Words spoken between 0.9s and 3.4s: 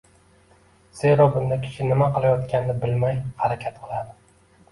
Zero bunda kishi nima qilayotganini bilmay